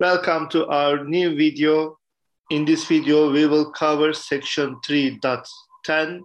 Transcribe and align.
Welcome 0.00 0.48
to 0.48 0.66
our 0.66 1.04
new 1.04 1.36
video. 1.36 2.00
In 2.50 2.64
this 2.64 2.84
video, 2.84 3.30
we 3.30 3.46
will 3.46 3.70
cover 3.70 4.12
section 4.12 4.74
3.10 4.84 6.20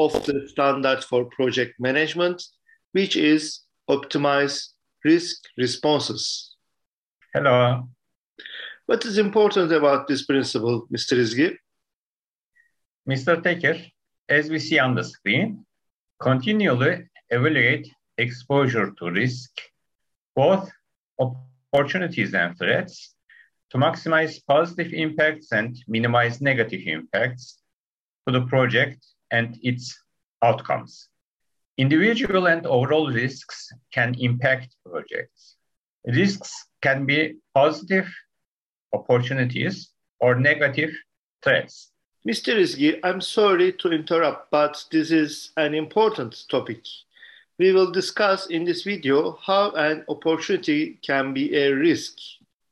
of 0.00 0.12
the 0.26 0.48
standard 0.48 1.04
for 1.04 1.26
project 1.26 1.74
management, 1.78 2.42
which 2.90 3.14
is 3.14 3.60
optimize 3.88 4.70
risk 5.04 5.44
responses. 5.56 6.56
Hello. 7.32 7.88
What 8.86 9.04
is 9.04 9.18
important 9.18 9.70
about 9.70 10.08
this 10.08 10.26
principle, 10.26 10.88
Mr. 10.92 11.16
Izgi? 11.16 11.56
Mr. 13.08 13.40
Teker, 13.40 13.80
as 14.28 14.50
we 14.50 14.58
see 14.58 14.80
on 14.80 14.96
the 14.96 15.04
screen, 15.04 15.64
continually 16.20 17.04
evaluate 17.30 17.88
exposure 18.18 18.90
to 18.98 19.10
risk, 19.12 19.50
both 20.34 20.68
opportunities 21.74 22.34
and 22.34 22.56
threats, 22.56 23.14
to 23.70 23.78
maximize 23.78 24.40
positive 24.46 24.92
impacts 24.92 25.50
and 25.52 25.76
minimize 25.88 26.40
negative 26.40 26.82
impacts 26.86 27.58
to 28.26 28.32
the 28.32 28.46
project 28.46 29.04
and 29.32 29.58
its 29.62 29.98
outcomes. 30.42 31.08
Individual 31.76 32.46
and 32.46 32.66
overall 32.66 33.10
risks 33.10 33.72
can 33.92 34.14
impact 34.20 34.76
projects. 34.88 35.56
Risks 36.06 36.66
can 36.82 37.04
be 37.04 37.36
positive 37.54 38.08
opportunities 38.92 39.90
or 40.20 40.36
negative 40.36 40.90
threats. 41.42 41.90
Mr. 42.28 42.54
Izgi, 42.56 43.00
I'm 43.02 43.20
sorry 43.20 43.72
to 43.72 43.90
interrupt, 43.90 44.50
but 44.50 44.84
this 44.92 45.10
is 45.10 45.50
an 45.56 45.74
important 45.74 46.44
topic. 46.48 46.84
We 47.56 47.72
will 47.72 47.92
discuss 47.92 48.46
in 48.46 48.64
this 48.64 48.82
video 48.82 49.38
how 49.40 49.70
an 49.72 50.04
opportunity 50.08 50.98
can 51.06 51.32
be 51.32 51.54
a 51.54 51.72
risk, 51.72 52.14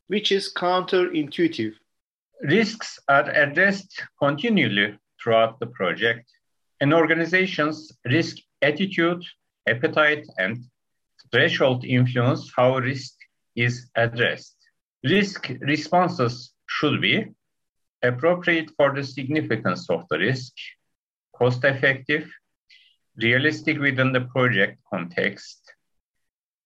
which 0.08 0.32
is 0.32 0.52
counterintuitive. 0.52 1.74
Risks 2.42 2.98
are 3.08 3.30
addressed 3.30 4.02
continually 4.18 4.98
throughout 5.22 5.60
the 5.60 5.66
project. 5.66 6.28
An 6.80 6.92
organization's 6.92 7.92
risk 8.06 8.38
attitude, 8.60 9.22
appetite, 9.68 10.26
and 10.38 10.64
threshold 11.30 11.84
influence 11.84 12.50
how 12.56 12.78
risk 12.78 13.14
is 13.54 13.88
addressed. 13.94 14.56
Risk 15.04 15.52
responses 15.60 16.54
should 16.66 17.00
be 17.00 17.26
appropriate 18.02 18.72
for 18.76 18.92
the 18.92 19.04
significance 19.04 19.88
of 19.88 20.08
the 20.10 20.18
risk, 20.18 20.52
cost 21.36 21.62
effective, 21.62 22.28
realistic 23.16 23.78
within 23.78 24.12
the 24.12 24.22
project 24.22 24.78
context, 24.92 25.60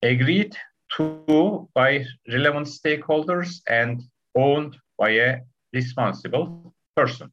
agreed 0.03 0.57
to 0.97 1.69
by 1.75 2.05
relevant 2.29 2.67
stakeholders, 2.67 3.61
and 3.69 4.03
owned 4.37 4.77
by 4.99 5.11
a 5.11 5.41
responsible 5.73 6.75
person. 6.95 7.33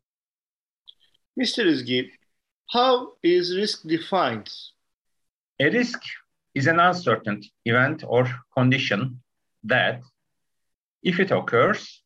Mr. 1.39 1.65
Izgi, 1.65 2.09
how 2.71 3.13
is 3.23 3.55
risk 3.55 3.83
defined? 3.83 4.49
A 5.59 5.69
risk 5.69 6.01
is 6.55 6.67
an 6.67 6.79
uncertain 6.79 7.41
event 7.65 8.03
or 8.07 8.27
condition 8.55 9.21
that, 9.63 10.01
if 11.03 11.19
it 11.19 11.31
occurs, 11.31 12.01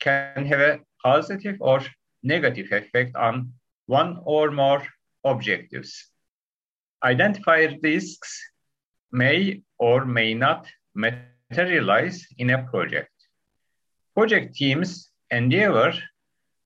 can 0.00 0.46
have 0.46 0.60
a 0.60 0.80
positive 1.02 1.56
or 1.60 1.80
negative 2.22 2.72
effect 2.72 3.14
on 3.16 3.52
one 3.86 4.20
or 4.24 4.50
more 4.50 4.82
objectives. 5.24 6.09
Identified 7.02 7.78
risks 7.82 8.40
may 9.10 9.62
or 9.78 10.04
may 10.04 10.34
not 10.34 10.66
materialize 10.94 12.26
in 12.38 12.50
a 12.50 12.62
project. 12.64 13.10
Project 14.14 14.54
teams 14.54 15.10
endeavor 15.30 15.92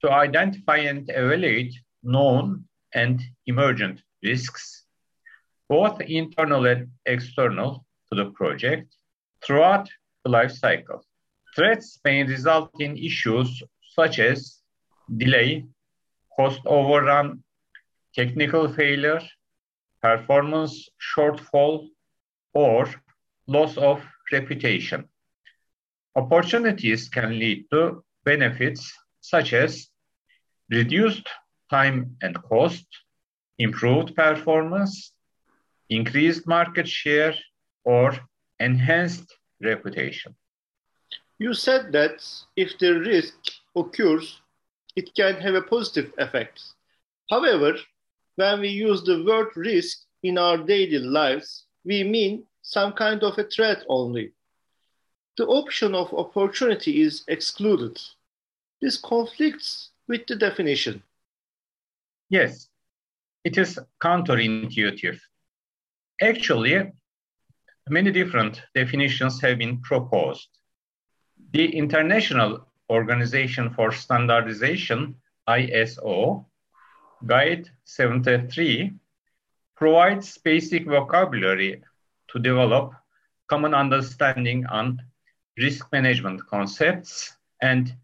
to 0.03 0.11
identify 0.11 0.79
and 0.79 1.09
evaluate 1.09 1.75
known 2.03 2.65
and 2.95 3.23
emergent 3.47 4.03
risks, 4.23 4.85
both 5.69 6.01
internal 6.01 6.67
and 6.67 6.89
external 7.07 7.85
to 8.11 8.17
the 8.17 8.31
project, 8.33 8.95
throughout 9.45 9.89
the 10.25 10.31
life 10.31 10.53
cycle. 10.53 11.05
Threats 11.55 12.01
may 12.05 12.25
result 12.25 12.71
in 12.81 12.97
issues 12.97 13.63
such 13.95 14.19
as 14.19 14.59
delay, 15.17 15.65
cost 16.37 16.61
overrun, 16.67 17.45
technical 18.15 18.69
failure, 18.69 19.21
performance 20.05 20.75
shortfall, 21.11 21.89
or 22.53 22.81
loss 23.47 23.77
of 23.79 24.03
reputation. 24.33 25.09
Opportunities 26.15 27.09
can 27.09 27.31
lead 27.39 27.65
to 27.71 28.05
benefits 28.25 28.83
such 29.21 29.55
as 29.55 29.89
reduced 30.71 31.27
time 31.71 32.17
and 32.21 32.35
cost, 32.51 32.87
improved 33.59 34.15
performance, 34.15 35.13
increased 35.89 36.47
market 36.47 36.87
share, 36.87 37.35
or 37.85 38.13
enhanced 38.61 39.29
reputation. 39.63 40.35
You 41.39 41.55
said 41.55 41.93
that 41.93 42.17
if 42.57 42.79
the 42.79 42.93
risk 43.13 43.37
occurs, 43.75 44.41
it 44.97 45.15
can 45.15 45.35
have 45.41 45.55
a 45.55 45.69
positive 45.75 46.13
effect. 46.19 46.61
However, 47.31 47.73
when 48.37 48.61
we 48.61 48.69
use 48.69 49.03
the 49.03 49.23
word 49.25 49.49
risk 49.57 49.99
in 50.23 50.39
our 50.39 50.59
daily 50.59 50.99
lives, 50.99 51.65
we 51.85 52.03
mean 52.03 52.45
some 52.63 52.93
kind 52.93 53.23
of 53.23 53.39
a 53.39 53.45
threat 53.45 53.85
only. 53.89 54.33
The 55.37 55.47
option 55.47 55.95
of 55.95 56.15
opportunity 56.15 57.03
is 57.03 57.25
excluded. 57.29 58.01
This 58.81 58.97
conflicts 58.97 59.91
with 60.09 60.27
the 60.27 60.37
definition. 60.37 61.03
Yes, 62.31 62.69
it 63.45 63.59
is 63.59 63.79
counterintuitive. 64.03 65.19
Actually, 66.23 66.93
many 67.89 68.11
different 68.11 68.63
definitions 68.75 69.41
have 69.41 69.59
been 69.59 69.81
proposed. 69.81 70.49
The 71.53 71.77
International 71.77 72.67
Organization 72.91 73.71
for 73.71 73.93
Standardization, 73.93 75.17
ISO, 75.49 76.47
Guide 77.27 77.71
73 77.85 78.93
provides 79.77 80.39
basic 80.39 80.87
vocabulary 80.87 81.83
to 82.29 82.39
develop 82.39 82.93
common 83.49 83.75
understanding 83.75 84.67
on 84.67 85.03
risk 85.57 85.91
management 85.93 86.47
concepts 86.47 87.37
and 87.61 87.95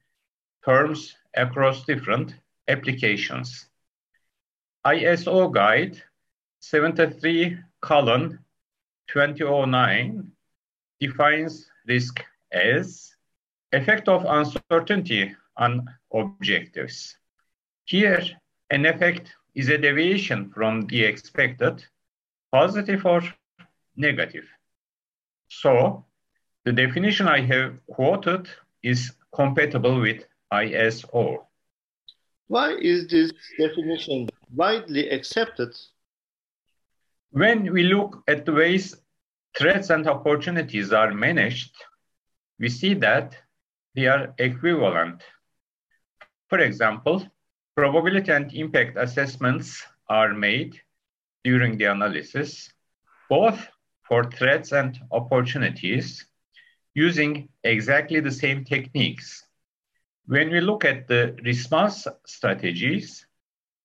terms 0.64 1.16
across 1.34 1.84
different 1.84 2.34
applications. 2.68 3.66
ISO 4.86 5.52
Guide 5.52 6.02
73 6.60 7.58
colon 7.80 8.38
2009 9.08 10.30
defines 11.00 11.70
risk 11.86 12.24
as 12.52 13.14
effect 13.72 14.08
of 14.08 14.24
uncertainty 14.26 15.34
on 15.56 15.88
objectives. 16.12 17.16
Here, 17.84 18.22
an 18.70 18.86
effect 18.86 19.34
is 19.54 19.68
a 19.68 19.78
deviation 19.78 20.50
from 20.50 20.86
the 20.86 21.04
expected, 21.04 21.84
positive 22.52 23.04
or 23.04 23.22
negative. 23.96 24.44
So 25.48 26.04
the 26.64 26.72
definition 26.72 27.26
I 27.26 27.40
have 27.40 27.84
quoted 27.86 28.48
is 28.82 29.12
compatible 29.34 30.00
with 30.00 30.24
ISO. 30.52 31.44
Why 32.46 32.74
is 32.74 33.08
this 33.08 33.32
definition 33.58 34.28
widely 34.54 35.08
accepted? 35.10 35.76
When 37.30 37.72
we 37.72 37.84
look 37.84 38.22
at 38.26 38.44
the 38.44 38.52
ways 38.52 38.96
threats 39.56 39.90
and 39.90 40.06
opportunities 40.08 40.92
are 40.92 41.12
managed, 41.12 41.74
we 42.58 42.68
see 42.68 42.94
that 42.94 43.36
they 43.94 44.06
are 44.06 44.34
equivalent. 44.38 45.22
For 46.48 46.58
example, 46.58 47.26
Probability 47.80 48.30
and 48.30 48.52
impact 48.52 48.98
assessments 48.98 49.82
are 50.10 50.34
made 50.34 50.78
during 51.44 51.78
the 51.78 51.86
analysis, 51.86 52.70
both 53.30 53.70
for 54.02 54.30
threats 54.30 54.72
and 54.72 55.00
opportunities, 55.10 56.26
using 56.92 57.48
exactly 57.64 58.20
the 58.20 58.30
same 58.30 58.66
techniques. 58.66 59.46
When 60.26 60.50
we 60.50 60.60
look 60.60 60.84
at 60.84 61.08
the 61.08 61.34
response 61.42 62.06
strategies, 62.26 63.24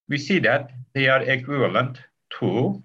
we 0.10 0.18
see 0.18 0.40
that 0.40 0.72
they 0.94 1.08
are 1.08 1.22
equivalent 1.22 2.02
to, 2.42 2.84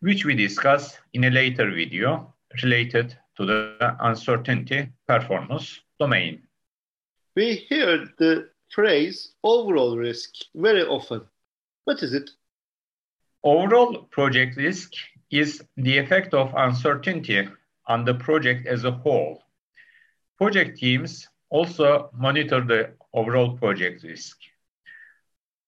which 0.00 0.24
we 0.24 0.34
discuss 0.34 0.96
in 1.12 1.24
a 1.24 1.30
later 1.30 1.70
video 1.70 2.32
related 2.62 3.14
to 3.36 3.44
the 3.44 3.94
uncertainty 4.00 4.88
performance 5.06 5.80
domain. 5.98 6.44
We 7.36 7.56
hear 7.56 8.08
the 8.16 8.48
phrase 8.70 9.32
overall 9.42 9.96
risk 9.96 10.30
very 10.54 10.82
often. 10.82 11.22
What 11.84 12.02
is 12.02 12.14
it? 12.14 12.30
Overall 13.42 14.04
project 14.10 14.56
risk 14.56 14.92
is 15.30 15.62
the 15.76 15.98
effect 15.98 16.34
of 16.34 16.52
uncertainty 16.56 17.48
on 17.86 18.04
the 18.04 18.14
project 18.14 18.66
as 18.66 18.84
a 18.84 18.90
whole. 18.90 19.42
Project 20.38 20.78
teams 20.78 21.28
also 21.50 22.10
monitor 22.14 22.60
the 22.60 22.90
overall 23.12 23.56
project 23.56 24.02
risk. 24.02 24.38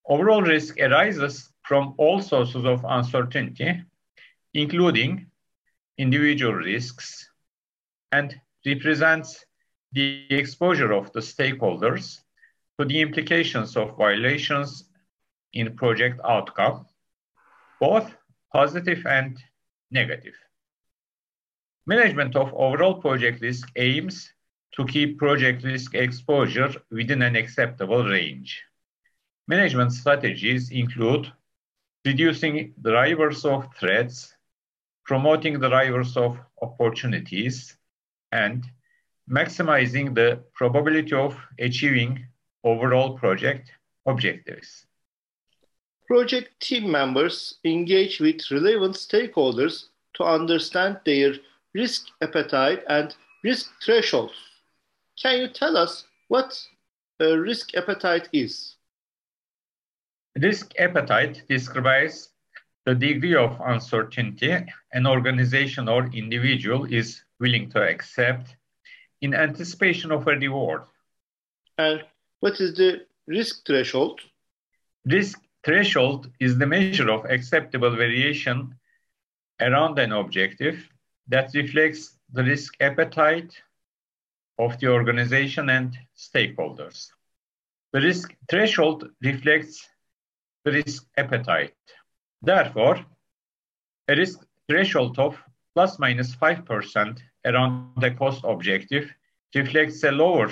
Overall 0.07 0.43
risk 0.43 0.79
arises 0.81 1.51
from 1.63 1.95
all 1.97 2.21
sources 2.21 2.65
of 2.65 2.85
uncertainty, 2.89 3.83
including 4.55 5.27
individual 5.99 6.55
risks, 6.55 7.29
and 8.11 8.39
represents 8.67 9.45
the 9.93 10.27
exposure 10.31 10.93
of 10.93 11.13
the 11.13 11.21
stakeholders 11.21 12.21
to 12.79 12.87
the 12.87 13.01
implications 13.01 13.77
of 13.77 13.97
violations 13.97 14.85
in 15.53 15.77
project 15.77 16.21
outcome, 16.25 16.87
both 17.81 18.15
positive 18.53 19.05
and 19.07 19.39
negative. 19.91 20.35
Management 21.87 22.37
of 22.37 22.53
overall 22.55 22.95
project 22.95 23.41
risk 23.43 23.69
aims 23.77 24.33
to 24.77 24.87
keep 24.87 25.19
project 25.19 25.65
risk 25.65 25.95
exposure 25.95 26.73
within 26.91 27.23
an 27.23 27.37
acceptable 27.37 28.05
range. 28.05 28.63
Management 29.49 29.93
strategies 29.93 30.71
include 30.71 31.31
reducing 32.05 32.73
the 32.81 32.91
drivers 32.91 33.45
of 33.45 33.69
threats, 33.79 34.35
promoting 35.05 35.59
the 35.59 35.69
drivers 35.69 36.17
of 36.17 36.39
opportunities, 36.63 37.77
and 38.31 38.65
maximizing 39.29 40.15
the 40.15 40.43
probability 40.55 41.15
of 41.15 41.37
achieving 41.59 42.25
overall 42.65 43.19
project 43.19 43.73
objectives. 44.07 44.87
Project 46.07 46.61
team 46.61 46.91
members 46.91 47.59
engage 47.65 48.21
with 48.21 48.51
relevant 48.51 48.95
stakeholders 48.95 49.87
to 50.15 50.25
understand 50.25 50.99
their 51.05 51.35
risk 51.75 52.07
appetite 52.21 52.83
and 52.89 53.15
risk 53.43 53.71
thresholds. 53.83 54.35
Can 55.21 55.41
you 55.41 55.49
tell 55.49 55.77
us 55.77 56.05
what 56.29 56.59
a 57.21 57.39
risk 57.39 57.75
appetite 57.75 58.29
is? 58.33 58.77
Risk 60.39 60.73
appetite 60.79 61.43
describes 61.49 62.31
the 62.85 62.95
degree 62.95 63.37
of 63.37 63.61
uncertainty 63.65 64.57
an 64.93 65.07
organization 65.07 65.89
or 65.89 66.07
individual 66.13 66.85
is 66.85 67.23
willing 67.39 67.71
to 67.71 67.83
accept 67.83 68.57
in 69.21 69.35
anticipation 69.35 70.11
of 70.11 70.27
a 70.27 70.33
reward. 70.33 70.83
And 71.79 72.05
what 72.43 72.61
is 72.61 72.75
the 72.75 73.07
risk 73.29 73.65
threshold? 73.65 74.21
Risk 75.07 75.41
threshold 75.65 76.29
is 76.41 76.59
the 76.59 76.67
measure 76.67 77.09
of 77.09 77.25
acceptable 77.27 77.95
variation 77.95 78.75
around 79.61 79.97
an 80.01 80.11
objective 80.11 80.77
that 81.29 81.55
reflects 81.55 82.19
the 82.33 82.43
risk 82.43 82.75
appetite 82.81 83.53
of 84.59 84.77
the 84.81 84.89
organization 84.89 85.71
and 85.71 85.97
stakeholders. 86.17 87.11
The 87.93 88.01
risk 88.01 88.35
threshold 88.51 89.09
reflects 89.23 89.89
the 90.65 90.73
risk 90.73 91.07
appetite. 91.17 91.77
Therefore, 92.43 93.07
a 94.09 94.17
risk 94.17 94.41
threshold 94.69 95.17
of 95.21 95.41
plus 95.75 96.01
minus 96.01 96.35
5% 96.35 97.21
around 97.45 97.93
the 97.99 98.11
cost 98.11 98.41
objective 98.43 99.15
reflects 99.55 100.03
a 100.03 100.11
lower 100.11 100.51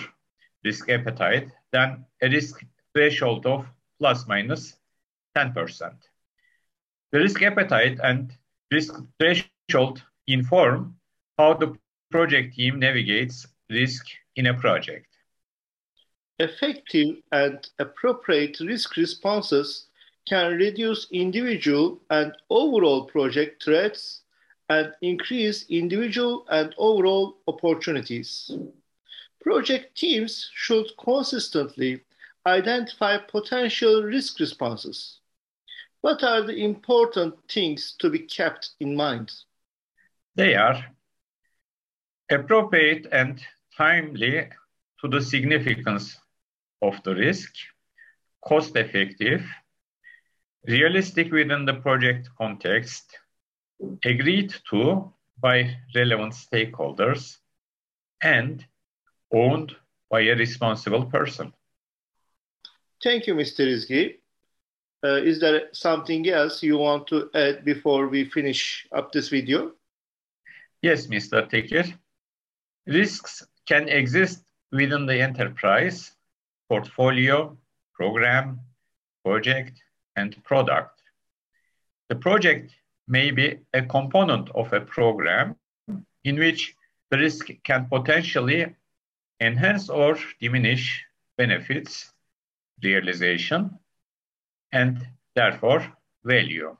risk 0.62 0.88
appetite 0.88 1.50
than 1.72 2.04
a 2.22 2.28
risk 2.28 2.64
threshold 2.94 3.46
of 3.46 3.66
plus 3.98 4.26
minus 4.26 4.76
10%. 5.36 5.92
The 7.12 7.18
risk 7.18 7.42
appetite 7.42 7.98
and 8.02 8.32
risk 8.70 8.94
threshold 9.18 10.02
inform 10.26 10.96
how 11.38 11.54
the 11.54 11.76
project 12.10 12.54
team 12.54 12.78
navigates 12.78 13.46
risk 13.68 14.06
in 14.36 14.46
a 14.46 14.54
project. 14.54 15.06
Effective 16.38 17.16
and 17.32 17.68
appropriate 17.78 18.58
risk 18.60 18.96
responses 18.96 19.86
can 20.28 20.52
reduce 20.56 21.08
individual 21.12 22.00
and 22.10 22.32
overall 22.48 23.04
project 23.04 23.64
threats 23.64 24.22
and 24.68 24.92
increase 25.02 25.66
individual 25.68 26.46
and 26.48 26.74
overall 26.78 27.38
opportunities. 27.48 28.50
Project 29.40 29.96
teams 29.96 30.50
should 30.54 30.86
consistently 31.02 32.02
identify 32.46 33.16
potential 33.16 34.02
risk 34.02 34.38
responses. 34.38 35.20
What 36.02 36.22
are 36.22 36.42
the 36.42 36.56
important 36.56 37.34
things 37.48 37.94
to 37.98 38.10
be 38.10 38.20
kept 38.20 38.70
in 38.80 38.96
mind? 38.96 39.32
They 40.34 40.54
are 40.54 40.84
appropriate 42.30 43.06
and 43.12 43.40
timely 43.76 44.48
to 45.00 45.08
the 45.08 45.20
significance 45.20 46.18
of 46.82 47.02
the 47.02 47.14
risk, 47.14 47.52
cost 48.44 48.76
effective, 48.76 49.44
realistic 50.66 51.32
within 51.32 51.64
the 51.64 51.74
project 51.74 52.28
context, 52.36 53.18
agreed 54.04 54.54
to 54.70 55.12
by 55.38 55.76
relevant 55.94 56.34
stakeholders, 56.34 57.38
and 58.22 58.64
owned 59.32 59.74
by 60.10 60.20
a 60.20 60.34
responsible 60.34 61.04
person. 61.06 61.52
Thank 63.02 63.26
you, 63.26 63.34
Mr. 63.34 63.66
Izgi. 63.66 64.16
Uh, 65.02 65.22
is 65.22 65.40
there 65.40 65.68
something 65.72 66.28
else 66.28 66.62
you 66.62 66.76
want 66.76 67.06
to 67.06 67.30
add 67.34 67.64
before 67.64 68.08
we 68.08 68.24
finish 68.24 68.86
up 68.92 69.12
this 69.12 69.28
video? 69.28 69.72
Yes, 70.82 71.06
Mr. 71.06 71.48
Tekir. 71.48 71.94
Risks 72.86 73.46
can 73.66 73.88
exist 73.88 74.42
within 74.72 75.06
the 75.06 75.20
enterprise, 75.20 76.12
portfolio, 76.68 77.56
program, 77.94 78.60
project, 79.24 79.82
and 80.16 80.42
product. 80.44 81.00
The 82.08 82.16
project 82.16 82.72
may 83.08 83.30
be 83.30 83.58
a 83.72 83.82
component 83.82 84.50
of 84.50 84.72
a 84.72 84.80
program 84.80 85.56
in 86.24 86.38
which 86.38 86.74
the 87.10 87.18
risk 87.18 87.48
can 87.64 87.86
potentially 87.86 88.74
enhance 89.40 89.88
or 89.88 90.18
diminish 90.40 91.04
benefits, 91.36 92.12
realization, 92.82 93.78
and 94.72 95.06
therefore 95.34 95.84
value. 96.24 96.76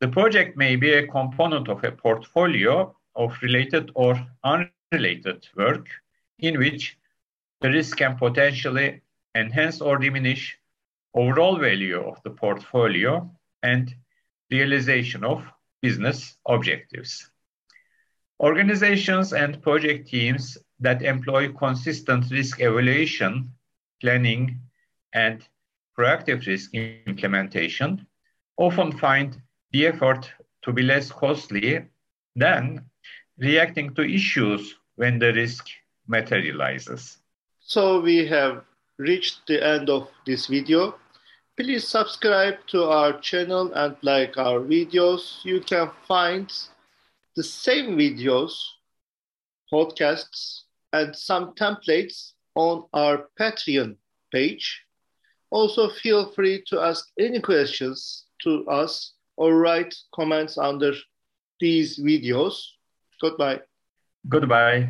The 0.00 0.08
project 0.08 0.56
may 0.56 0.76
be 0.76 0.92
a 0.92 1.06
component 1.06 1.68
of 1.68 1.84
a 1.84 1.92
portfolio 1.92 2.94
of 3.14 3.36
related 3.42 3.90
or 3.94 4.14
unrelated 4.44 5.48
work 5.56 5.86
in 6.38 6.58
which 6.58 6.98
the 7.60 7.70
risk 7.70 7.98
can 7.98 8.16
potentially 8.16 9.00
enhance 9.34 9.80
or 9.80 9.98
diminish 9.98 10.58
overall 11.14 11.58
value 11.58 12.00
of 12.00 12.22
the 12.24 12.30
portfolio 12.30 13.30
and 13.62 13.94
realization 14.50 15.24
of 15.24 15.46
business 15.80 16.36
objectives. 16.46 17.30
Organizations 18.40 19.32
and 19.32 19.62
project 19.62 20.08
teams 20.08 20.58
that 20.82 21.02
employ 21.02 21.52
consistent 21.52 22.30
risk 22.30 22.60
evaluation, 22.60 23.52
planning, 24.00 24.58
and 25.14 25.46
proactive 25.96 26.46
risk 26.46 26.74
implementation 26.74 28.06
often 28.56 28.92
find 28.98 29.40
the 29.72 29.86
effort 29.86 30.30
to 30.62 30.72
be 30.72 30.82
less 30.82 31.10
costly 31.10 31.84
than 32.36 32.84
reacting 33.38 33.94
to 33.94 34.02
issues 34.02 34.76
when 34.96 35.18
the 35.18 35.32
risk 35.32 35.68
materializes. 36.06 37.18
So 37.60 38.00
we 38.00 38.26
have 38.26 38.64
reached 38.98 39.46
the 39.46 39.64
end 39.64 39.88
of 39.88 40.08
this 40.26 40.46
video. 40.46 40.96
Please 41.56 41.86
subscribe 41.86 42.66
to 42.68 42.84
our 42.84 43.20
channel 43.20 43.72
and 43.74 43.96
like 44.02 44.36
our 44.36 44.60
videos. 44.60 45.44
You 45.44 45.60
can 45.60 45.90
find 46.08 46.52
the 47.36 47.42
same 47.42 47.96
videos, 47.96 48.52
podcasts, 49.72 50.62
and 50.92 51.14
some 51.16 51.54
templates 51.54 52.32
on 52.54 52.84
our 52.92 53.28
Patreon 53.38 53.96
page. 54.30 54.82
Also, 55.50 55.90
feel 55.90 56.32
free 56.32 56.62
to 56.68 56.80
ask 56.80 57.08
any 57.18 57.40
questions 57.40 58.24
to 58.42 58.66
us 58.66 59.14
or 59.36 59.56
write 59.56 59.94
comments 60.14 60.58
under 60.58 60.92
these 61.60 61.98
videos. 61.98 62.54
Goodbye. 63.20 63.60
Goodbye. 64.28 64.88